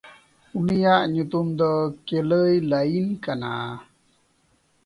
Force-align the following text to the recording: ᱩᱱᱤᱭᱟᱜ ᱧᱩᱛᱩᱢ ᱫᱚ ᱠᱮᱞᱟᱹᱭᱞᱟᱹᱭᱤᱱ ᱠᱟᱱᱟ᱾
ᱩᱱᱤᱭᱟᱜ 0.57 1.01
ᱧᱩᱛᱩᱢ 1.13 1.47
ᱫᱚ 1.59 1.71
ᱠᱮᱞᱟᱹᱭᱞᱟᱹᱭᱤᱱ 2.05 3.09
ᱠᱟᱱᱟ᱾ 3.23 3.51